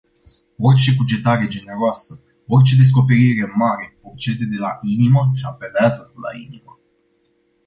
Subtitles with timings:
[0.57, 6.79] Orice cugetare generoasă, orice descoperire mare purcede de la inimă și apeleaza la inimă.